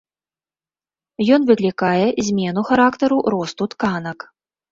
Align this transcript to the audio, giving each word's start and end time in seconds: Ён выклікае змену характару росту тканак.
Ён 1.35 1.41
выклікае 1.49 2.07
змену 2.29 2.61
характару 2.71 3.17
росту 3.35 3.63
тканак. 3.75 4.19